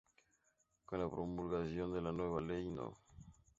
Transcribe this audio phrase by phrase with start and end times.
[0.87, 2.97] Con la promulgación de la Ley No.